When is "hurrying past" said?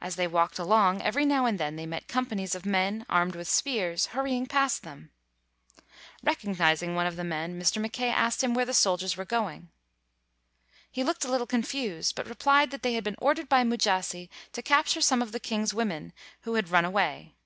4.06-4.82